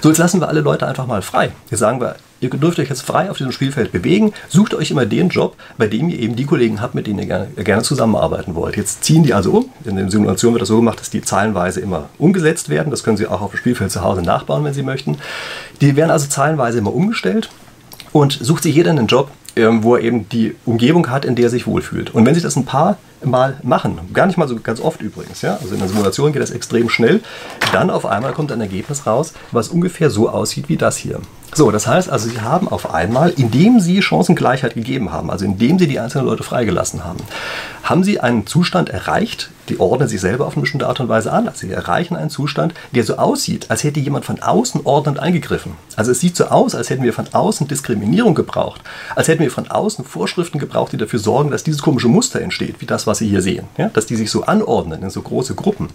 So, 0.00 0.08
jetzt 0.08 0.16
lassen 0.16 0.40
wir 0.40 0.48
alle 0.48 0.62
Leute 0.62 0.86
einfach 0.86 1.06
mal 1.06 1.20
frei. 1.20 1.50
Hier 1.68 1.76
sagen 1.76 2.00
wir, 2.00 2.16
ihr 2.40 2.48
dürft 2.48 2.78
euch 2.78 2.88
jetzt 2.88 3.02
frei 3.02 3.30
auf 3.30 3.36
diesem 3.36 3.52
Spielfeld 3.52 3.92
bewegen. 3.92 4.32
Sucht 4.48 4.72
euch 4.72 4.90
immer 4.90 5.04
den 5.04 5.28
Job, 5.28 5.54
bei 5.76 5.86
dem 5.86 6.08
ihr 6.08 6.18
eben 6.18 6.34
die 6.34 6.46
Kollegen 6.46 6.80
habt, 6.80 6.94
mit 6.94 7.06
denen 7.06 7.18
ihr 7.18 7.26
gerne, 7.26 7.48
gerne 7.48 7.82
zusammenarbeiten 7.82 8.54
wollt. 8.54 8.78
Jetzt 8.78 9.04
ziehen 9.04 9.22
die 9.22 9.34
also 9.34 9.50
um. 9.52 9.70
In 9.84 9.96
der 9.96 10.10
Simulation 10.10 10.54
wird 10.54 10.62
das 10.62 10.68
so 10.68 10.76
gemacht, 10.76 10.98
dass 10.98 11.10
die 11.10 11.20
zahlenweise 11.20 11.80
immer 11.80 12.08
umgesetzt 12.16 12.70
werden. 12.70 12.90
Das 12.90 13.04
können 13.04 13.18
Sie 13.18 13.26
auch 13.26 13.42
auf 13.42 13.50
dem 13.50 13.58
Spielfeld 13.58 13.92
zu 13.92 14.00
Hause 14.00 14.22
nachbauen, 14.22 14.64
wenn 14.64 14.72
Sie 14.72 14.82
möchten. 14.82 15.18
Die 15.82 15.94
werden 15.94 16.10
also 16.10 16.26
zahlenweise 16.26 16.78
immer 16.78 16.94
umgestellt 16.94 17.50
und 18.12 18.32
sucht 18.40 18.62
sich 18.62 18.74
jeder 18.74 18.92
einen 18.92 19.08
Job, 19.08 19.30
ähm, 19.56 19.82
wo 19.82 19.96
er 19.96 20.02
eben 20.02 20.28
die 20.28 20.54
Umgebung 20.64 21.10
hat, 21.10 21.24
in 21.24 21.34
der 21.34 21.46
er 21.46 21.50
sich 21.50 21.66
wohlfühlt. 21.66 22.14
Und 22.14 22.26
wenn 22.26 22.34
sich 22.34 22.42
das 22.42 22.56
ein 22.56 22.64
paar 22.64 22.98
Mal 23.24 23.56
machen, 23.62 23.98
gar 24.12 24.26
nicht 24.26 24.36
mal 24.36 24.46
so 24.46 24.56
ganz 24.56 24.78
oft 24.78 25.00
übrigens, 25.00 25.40
ja, 25.40 25.56
also 25.56 25.72
in 25.72 25.80
der 25.80 25.88
Simulation 25.88 26.32
geht 26.32 26.42
das 26.42 26.50
extrem 26.50 26.90
schnell, 26.90 27.22
dann 27.72 27.88
auf 27.88 28.04
einmal 28.04 28.32
kommt 28.32 28.52
ein 28.52 28.60
Ergebnis 28.60 29.06
raus, 29.06 29.32
was 29.52 29.68
ungefähr 29.68 30.10
so 30.10 30.28
aussieht 30.28 30.68
wie 30.68 30.76
das 30.76 30.98
hier. 30.98 31.20
So, 31.56 31.70
das 31.70 31.86
heißt 31.86 32.10
also, 32.10 32.28
Sie 32.28 32.42
haben 32.42 32.68
auf 32.68 32.92
einmal, 32.92 33.30
indem 33.30 33.80
Sie 33.80 34.02
Chancengleichheit 34.02 34.74
gegeben 34.74 35.10
haben, 35.10 35.30
also 35.30 35.46
indem 35.46 35.78
Sie 35.78 35.86
die 35.86 35.98
einzelnen 35.98 36.26
Leute 36.26 36.42
freigelassen 36.42 37.02
haben, 37.02 37.20
haben 37.82 38.04
Sie 38.04 38.20
einen 38.20 38.46
Zustand 38.46 38.90
erreicht, 38.90 39.48
die 39.70 39.80
ordnen 39.80 40.06
sich 40.06 40.20
selber 40.20 40.46
auf 40.46 40.52
eine 40.52 40.60
bestimmte 40.60 40.86
Art 40.86 41.00
und 41.00 41.08
Weise 41.08 41.32
an. 41.32 41.48
Also 41.48 41.66
sie 41.66 41.72
erreichen 41.72 42.14
einen 42.14 42.28
Zustand, 42.28 42.74
der 42.94 43.04
so 43.04 43.16
aussieht, 43.16 43.70
als 43.70 43.84
hätte 43.84 44.00
jemand 44.00 44.26
von 44.26 44.42
außen 44.42 44.82
ordnend 44.84 45.18
eingegriffen. 45.18 45.72
Also 45.96 46.12
es 46.12 46.20
sieht 46.20 46.36
so 46.36 46.44
aus, 46.44 46.74
als 46.74 46.90
hätten 46.90 47.04
wir 47.04 47.14
von 47.14 47.32
außen 47.32 47.66
Diskriminierung 47.66 48.34
gebraucht, 48.34 48.82
als 49.14 49.28
hätten 49.28 49.42
wir 49.42 49.50
von 49.50 49.66
außen 49.66 50.04
Vorschriften 50.04 50.58
gebraucht, 50.58 50.92
die 50.92 50.98
dafür 50.98 51.20
sorgen, 51.20 51.50
dass 51.50 51.64
dieses 51.64 51.80
komische 51.80 52.08
Muster 52.08 52.42
entsteht, 52.42 52.82
wie 52.82 52.86
das, 52.86 53.06
was 53.06 53.16
Sie 53.16 53.28
hier 53.28 53.40
sehen. 53.40 53.66
Ja? 53.78 53.88
Dass 53.88 54.04
die 54.04 54.16
sich 54.16 54.30
so 54.30 54.44
anordnen 54.44 55.02
in 55.02 55.08
so 55.08 55.22
große 55.22 55.54
Gruppen. 55.54 55.88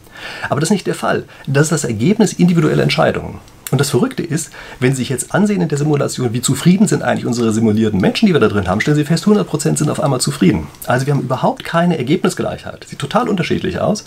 Aber 0.49 0.59
das 0.59 0.69
ist 0.69 0.73
nicht 0.73 0.87
der 0.87 0.95
Fall. 0.95 1.25
Das 1.45 1.65
ist 1.65 1.71
das 1.71 1.83
Ergebnis 1.83 2.33
individueller 2.33 2.81
Entscheidungen. 2.81 3.39
Und 3.71 3.79
das 3.79 3.89
Verrückte 3.89 4.21
ist, 4.21 4.51
wenn 4.79 4.91
Sie 4.91 4.97
sich 4.97 5.09
jetzt 5.09 5.33
ansehen 5.33 5.61
in 5.61 5.69
der 5.69 5.77
Simulation, 5.77 6.33
wie 6.33 6.41
zufrieden 6.41 6.87
sind 6.87 7.03
eigentlich 7.03 7.25
unsere 7.25 7.53
simulierten 7.53 7.99
Menschen, 7.99 8.27
die 8.27 8.33
wir 8.33 8.39
da 8.41 8.49
drin 8.49 8.67
haben, 8.67 8.81
stellen 8.81 8.97
Sie 8.97 9.05
fest, 9.05 9.25
100% 9.25 9.77
sind 9.77 9.89
auf 9.89 10.01
einmal 10.01 10.19
zufrieden. 10.19 10.67
Also 10.85 11.05
wir 11.05 11.13
haben 11.13 11.21
überhaupt 11.21 11.63
keine 11.63 11.97
Ergebnisgleichheit. 11.97 12.85
Sieht 12.87 12.99
total 12.99 13.29
unterschiedlich 13.29 13.79
aus. 13.79 14.03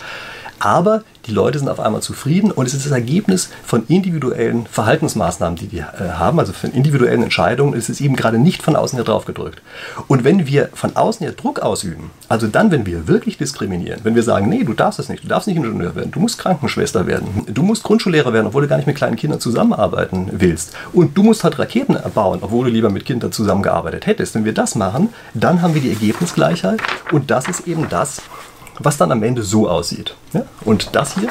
Aber 0.59 1.03
die 1.25 1.31
Leute 1.31 1.59
sind 1.59 1.69
auf 1.69 1.79
einmal 1.79 2.01
zufrieden 2.01 2.51
und 2.51 2.67
es 2.67 2.73
ist 2.73 2.85
das 2.85 2.91
Ergebnis 2.91 3.49
von 3.63 3.85
individuellen 3.87 4.67
Verhaltensmaßnahmen, 4.67 5.57
die 5.57 5.67
die 5.67 5.79
äh, 5.79 6.11
haben, 6.13 6.39
also 6.39 6.53
von 6.53 6.71
individuellen 6.71 7.23
Entscheidungen. 7.23 7.73
Es 7.77 7.89
ist 7.89 7.99
eben 8.01 8.15
gerade 8.15 8.37
nicht 8.37 8.61
von 8.61 8.75
außen 8.75 8.97
her 8.97 9.05
drauf 9.05 9.25
gedrückt. 9.25 9.61
Und 10.07 10.23
wenn 10.23 10.45
wir 10.47 10.69
von 10.73 10.95
außen 10.95 11.25
her 11.25 11.35
Druck 11.35 11.59
ausüben, 11.59 12.11
also 12.29 12.47
dann, 12.47 12.71
wenn 12.71 12.85
wir 12.85 13.07
wirklich 13.07 13.37
diskriminieren, 13.37 14.01
wenn 14.03 14.15
wir 14.15 14.23
sagen, 14.23 14.49
nee, 14.49 14.63
du 14.63 14.73
darfst 14.73 14.99
das 14.99 15.09
nicht, 15.09 15.23
du 15.23 15.27
darfst 15.27 15.47
nicht 15.47 15.57
Ingenieur 15.57 15.95
werden, 15.95 16.11
du 16.11 16.19
musst 16.19 16.37
Krankenschwester 16.37 17.07
werden, 17.07 17.45
du 17.47 17.63
musst 17.63 17.83
Grundschullehrer 17.83 18.33
werden, 18.33 18.47
obwohl 18.47 18.61
du 18.61 18.67
gar 18.67 18.77
nicht 18.77 18.87
mit 18.87 18.95
kleinen 18.95 19.15
Kindern 19.15 19.39
zusammenarbeiten 19.39 20.29
willst 20.31 20.75
und 20.93 21.17
du 21.17 21.23
musst 21.23 21.43
halt 21.43 21.57
Raketen 21.57 21.97
bauen, 22.13 22.39
obwohl 22.41 22.65
du 22.65 22.71
lieber 22.71 22.89
mit 22.89 23.05
Kindern 23.05 23.31
zusammengearbeitet 23.31 24.05
hättest. 24.05 24.35
Wenn 24.35 24.45
wir 24.45 24.53
das 24.53 24.75
machen, 24.75 25.09
dann 25.33 25.61
haben 25.61 25.73
wir 25.73 25.81
die 25.81 25.89
Ergebnisgleichheit 25.89 26.79
und 27.11 27.31
das 27.31 27.47
ist 27.47 27.67
eben 27.67 27.87
das, 27.89 28.21
was 28.79 28.97
dann 28.97 29.11
am 29.11 29.23
Ende 29.23 29.43
so 29.43 29.69
aussieht. 29.69 30.15
Ja? 30.33 30.43
Und 30.63 30.95
das 30.95 31.15
hier 31.15 31.29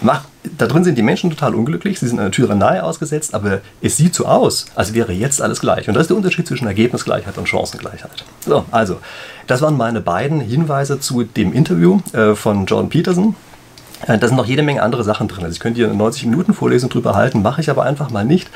macht, 0.00 0.28
da 0.58 0.66
drin 0.66 0.84
sind 0.84 0.96
die 0.98 1.02
Menschen 1.02 1.30
total 1.30 1.54
unglücklich, 1.54 1.98
sie 1.98 2.06
sind 2.06 2.20
einer 2.20 2.30
Tyrannei 2.30 2.82
ausgesetzt, 2.82 3.34
aber 3.34 3.60
es 3.80 3.96
sieht 3.96 4.14
so 4.14 4.26
aus, 4.26 4.66
als 4.74 4.92
wäre 4.92 5.12
jetzt 5.12 5.40
alles 5.40 5.60
gleich. 5.60 5.88
Und 5.88 5.94
das 5.94 6.02
ist 6.02 6.08
der 6.08 6.16
Unterschied 6.16 6.46
zwischen 6.46 6.66
Ergebnisgleichheit 6.66 7.38
und 7.38 7.48
Chancengleichheit. 7.48 8.24
So, 8.44 8.64
also, 8.70 8.98
das 9.46 9.62
waren 9.62 9.76
meine 9.76 10.00
beiden 10.00 10.40
Hinweise 10.40 11.00
zu 11.00 11.24
dem 11.24 11.52
Interview 11.52 12.00
äh, 12.12 12.34
von 12.34 12.66
Jordan 12.66 12.90
Peterson. 12.90 13.34
Äh, 14.06 14.18
da 14.18 14.28
sind 14.28 14.36
noch 14.36 14.46
jede 14.46 14.62
Menge 14.62 14.82
andere 14.82 15.04
Sachen 15.04 15.28
drin. 15.28 15.44
Also 15.44 15.54
ich 15.54 15.60
könnte 15.60 15.78
hier 15.78 15.88
eine 15.88 15.96
90 15.96 16.26
Minuten 16.26 16.54
Vorlesung 16.54 16.90
drüber 16.90 17.14
halten, 17.14 17.42
mache 17.42 17.60
ich 17.60 17.70
aber 17.70 17.84
einfach 17.84 18.10
mal 18.10 18.24
nicht 18.24 18.50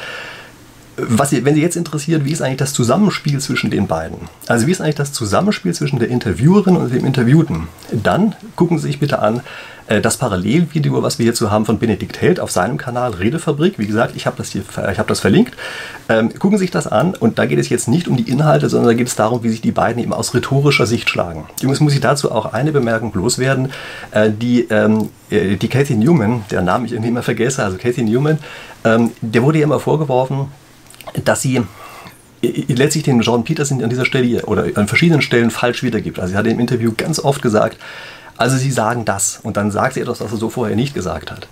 was, 0.99 1.33
wenn 1.33 1.55
Sie 1.55 1.63
jetzt 1.63 1.77
interessiert, 1.77 2.25
wie 2.25 2.33
ist 2.33 2.43
eigentlich 2.43 2.59
das 2.59 2.73
Zusammenspiel 2.73 3.39
zwischen 3.41 3.71
den 3.71 3.87
beiden? 3.87 4.19
Also 4.47 4.67
wie 4.67 4.73
ist 4.73 4.81
eigentlich 4.81 4.97
das 4.97 5.13
Zusammenspiel 5.13 5.75
zwischen 5.75 5.99
der 5.99 6.09
Interviewerin 6.09 6.77
und 6.77 6.93
dem 6.93 7.05
Interviewten? 7.05 7.69
Dann 7.93 8.35
gucken 8.57 8.79
Sie 8.79 8.89
sich 8.89 9.01
bitte 9.01 9.21
an 9.21 9.43
Äh, 9.89 10.01
das 10.01 10.19
Parallelvideo, 10.19 11.03
was 11.03 11.19
wir 11.19 11.25
hierzu 11.25 11.51
haben 11.51 11.65
von 11.65 11.79
Benedikt 11.79 12.21
Held 12.21 12.41
auf 12.41 12.51
seinem 12.51 12.77
Kanal 12.77 13.13
Redefabrik, 13.15 13.79
wie 13.79 13.87
gesagt, 13.87 14.15
ich 14.17 14.27
habe 14.27 14.37
das 14.37 14.51
hier, 14.51 14.63
ich 14.93 14.99
habe 14.99 15.09
das 15.09 15.21
verlinkt. 15.21 15.55
Ähm, 16.09 16.33
gucken 16.39 16.59
Sie 16.59 16.65
sich 16.65 16.71
das 16.71 16.87
an 16.87 17.15
und 17.15 17.39
da 17.39 17.47
geht 17.47 17.59
es 17.59 17.69
jetzt 17.69 17.89
nicht 17.89 18.07
um 18.07 18.17
die 18.17 18.31
Inhalte, 18.31 18.69
sondern 18.69 18.89
da 18.89 18.95
geht 18.95 19.09
es 19.09 19.17
darum, 19.17 19.43
wie 19.43 19.49
sich 19.49 19.61
die 19.61 19.73
beiden 19.73 20.03
eben 20.03 20.13
aus 20.13 20.35
rhetorischer 20.35 20.87
Sicht 20.87 21.09
schlagen. 21.09 21.47
Übrigens 21.63 21.81
muss 21.81 21.95
ich 21.95 22.01
dazu 22.01 22.31
auch 22.31 22.53
eine 22.53 22.73
Bemerkung 22.73 23.13
loswerden, 23.15 23.73
äh, 24.11 24.31
die, 24.31 24.67
ähm, 24.71 25.09
äh, 25.31 25.57
die 25.57 25.69
Kathy 25.69 25.95
Newman, 25.95 26.45
der 26.51 26.63
Name 26.63 26.87
ich 26.87 26.93
irgendwie 26.93 27.09
immer 27.09 27.23
vergesse, 27.23 27.65
also 27.65 27.79
Kathy 27.79 28.03
Newman, 28.03 28.39
ähm, 28.85 29.13
der 29.23 29.43
wurde 29.43 29.59
ja 29.59 29.65
immer 29.65 29.81
vorgeworfen, 29.81 30.49
dass 31.25 31.43
sie 31.43 31.63
letztlich 32.43 33.05
den 33.05 33.21
Jordan 33.21 33.45
Peterson 33.45 33.83
an 33.83 33.91
dieser 33.91 34.05
Stelle 34.05 34.45
oder 34.47 34.67
an 34.75 34.87
verschiedenen 34.87 35.23
Stellen 35.23 35.51
falsch 35.51 35.83
wiedergibt. 35.83 36.19
Also 36.19 36.33
sie 36.33 36.37
hat 36.37 36.47
im 36.47 36.61
Interview 36.61 36.93
ganz 36.97 37.19
oft 37.19 37.43
gesagt, 37.43 37.79
also 38.37 38.57
sie 38.57 38.71
sagen 38.71 39.05
das 39.05 39.41
und 39.43 39.57
dann 39.57 39.71
sagt 39.71 39.95
sie 39.95 40.01
etwas, 40.01 40.21
was 40.21 40.31
er 40.31 40.39
so 40.39 40.49
vorher 40.49 40.77
nicht 40.77 40.95
gesagt 40.95 41.31
hat 41.31 41.49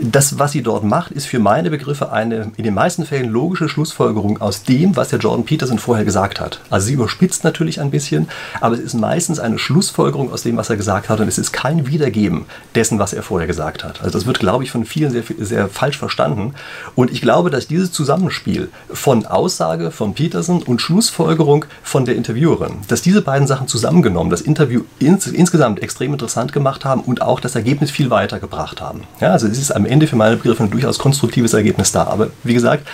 das, 0.00 0.38
was 0.38 0.52
sie 0.52 0.62
dort 0.62 0.84
macht, 0.84 1.10
ist 1.10 1.26
für 1.26 1.38
meine 1.38 1.70
Begriffe 1.70 2.10
eine 2.10 2.52
in 2.56 2.64
den 2.64 2.74
meisten 2.74 3.04
Fällen 3.04 3.28
logische 3.28 3.68
Schlussfolgerung 3.68 4.40
aus 4.40 4.62
dem, 4.62 4.96
was 4.96 5.08
der 5.08 5.18
Jordan 5.18 5.44
Peterson 5.44 5.78
vorher 5.78 6.04
gesagt 6.04 6.40
hat. 6.40 6.60
Also 6.70 6.86
sie 6.86 6.94
überspitzt 6.94 7.44
natürlich 7.44 7.80
ein 7.80 7.90
bisschen, 7.90 8.28
aber 8.60 8.74
es 8.74 8.80
ist 8.80 8.94
meistens 8.94 9.38
eine 9.38 9.58
Schlussfolgerung 9.58 10.32
aus 10.32 10.42
dem, 10.42 10.56
was 10.56 10.70
er 10.70 10.76
gesagt 10.76 11.08
hat 11.08 11.20
und 11.20 11.28
es 11.28 11.38
ist 11.38 11.52
kein 11.52 11.86
Wiedergeben 11.86 12.46
dessen, 12.74 12.98
was 12.98 13.12
er 13.12 13.22
vorher 13.22 13.46
gesagt 13.46 13.84
hat. 13.84 14.00
Also 14.00 14.12
das 14.12 14.26
wird, 14.26 14.38
glaube 14.38 14.64
ich, 14.64 14.70
von 14.70 14.84
vielen 14.84 15.10
sehr, 15.10 15.22
sehr 15.38 15.68
falsch 15.68 15.98
verstanden 15.98 16.54
und 16.94 17.10
ich 17.10 17.20
glaube, 17.20 17.50
dass 17.50 17.66
dieses 17.66 17.92
Zusammenspiel 17.92 18.70
von 18.92 19.26
Aussage 19.26 19.90
von 19.90 20.14
Peterson 20.14 20.62
und 20.62 20.80
Schlussfolgerung 20.80 21.66
von 21.82 22.06
der 22.06 22.16
Interviewerin, 22.16 22.78
dass 22.88 23.02
diese 23.02 23.22
beiden 23.22 23.46
Sachen 23.46 23.68
zusammengenommen 23.68 24.30
das 24.30 24.40
Interview 24.40 24.82
ins, 24.98 25.26
insgesamt 25.26 25.82
extrem 25.82 26.12
interessant 26.12 26.52
gemacht 26.52 26.84
haben 26.84 27.02
und 27.02 27.20
auch 27.20 27.40
das 27.40 27.54
Ergebnis 27.54 27.90
viel 27.90 28.10
weitergebracht 28.10 28.80
haben. 28.80 29.02
Ja, 29.20 29.32
also 29.32 29.46
es 29.46 29.58
ist 29.58 29.70
am 29.70 29.86
Ende 29.90 30.06
für 30.06 30.16
meine 30.16 30.36
Begriffe 30.36 30.62
ein 30.62 30.70
durchaus 30.70 30.98
konstruktives 30.98 31.52
Ergebnis 31.52 31.92
da. 31.92 32.04
Aber 32.04 32.28
wie 32.44 32.54
gesagt, 32.54 32.86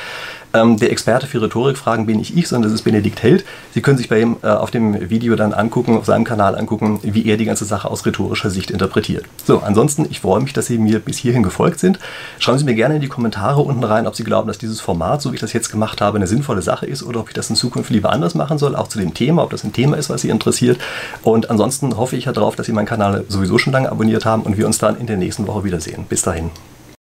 ähm, 0.57 0.79
der 0.79 0.91
Experte 0.91 1.27
für 1.27 1.43
Rhetorikfragen 1.43 2.07
bin 2.07 2.19
nicht 2.19 2.37
ich, 2.37 2.49
sondern 2.49 2.71
das 2.71 2.81
ist 2.81 2.85
Benedikt 2.85 3.23
Held. 3.23 3.45
Sie 3.75 3.83
können 3.83 3.99
sich 3.99 4.09
bei 4.09 4.21
ihm 4.21 4.37
äh, 4.43 4.49
auf 4.49 4.71
dem 4.71 5.11
Video 5.11 5.37
dann 5.37 5.53
angucken, 5.53 5.97
auf 5.97 6.07
seinem 6.07 6.25
Kanal 6.25 6.57
angucken, 6.57 7.01
wie 7.03 7.27
er 7.27 7.37
die 7.37 7.45
ganze 7.45 7.65
Sache 7.65 7.91
aus 7.91 8.07
rhetorischer 8.07 8.51
Sicht 8.51 8.71
interpretiert. 8.71 9.25
So, 9.45 9.59
ansonsten, 9.59 10.07
ich 10.11 10.21
freue 10.21 10.41
mich, 10.41 10.53
dass 10.53 10.67
Sie 10.67 10.79
mir 10.79 10.99
bis 10.99 11.19
hierhin 11.19 11.43
gefolgt 11.43 11.81
sind. 11.81 11.99
Schreiben 12.39 12.59
Sie 12.59 12.65
mir 12.65 12.75
gerne 12.75 12.97
in 12.97 13.01
die 13.01 13.09
Kommentare 13.09 13.61
unten 13.61 13.85
rein, 13.85 14.07
ob 14.07 14.17
Sie 14.17 14.25
glauben, 14.25 14.49
dass 14.49 14.59
dieses 14.59 14.81
Format, 14.81 15.21
so 15.21 15.33
wie 15.33 15.35
ich 15.35 15.41
das 15.41 15.53
jetzt 15.53 15.71
gemacht 15.71 16.01
habe, 16.01 16.17
eine 16.17 16.27
sinnvolle 16.27 16.63
Sache 16.63 16.87
ist 16.87 17.03
oder 17.03 17.21
ob 17.21 17.29
ich 17.29 17.35
das 17.35 17.51
in 17.51 17.57
Zukunft 17.57 17.91
lieber 17.91 18.11
anders 18.11 18.35
machen 18.35 18.59
soll, 18.59 18.77
auch 18.77 18.89
zu 18.89 18.99
dem 18.99 19.15
Thema, 19.15 19.43
ob 19.43 19.51
das 19.51 19.65
ein 19.65 19.73
Thema 19.73 19.97
ist, 19.97 20.11
was 20.11 20.23
Sie 20.23 20.31
interessiert. 20.31 20.79
Und 21.23 21.51
ansonsten 21.51 21.97
hoffe 21.97 22.17
ich 22.17 22.27
ja 22.27 22.33
darauf, 22.33 22.57
dass 22.57 22.67
Sie 22.67 22.73
meinen 22.73 22.87
Kanal 22.87 23.25
sowieso 23.29 23.59
schon 23.59 23.73
lange 23.73 23.91
abonniert 23.91 24.25
haben 24.25 24.43
und 24.43 24.57
wir 24.57 24.67
uns 24.67 24.79
dann 24.79 24.99
in 24.99 25.07
der 25.07 25.17
nächsten 25.17 25.47
Woche 25.47 25.65
wiedersehen. 25.65 26.07
Bis 26.09 26.23
dahin. 26.23 26.51